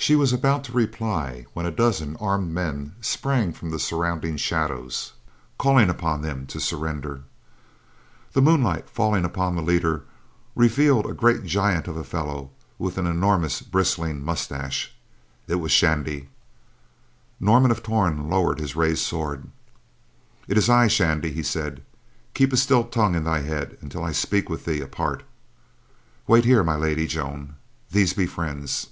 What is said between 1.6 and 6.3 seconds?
a dozen armed men sprang from the surrounding shadows, calling upon